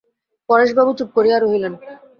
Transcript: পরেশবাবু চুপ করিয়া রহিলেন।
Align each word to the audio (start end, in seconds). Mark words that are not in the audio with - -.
পরেশবাবু 0.49 0.91
চুপ 0.97 1.09
করিয়া 1.15 1.37
রহিলেন। 1.39 1.73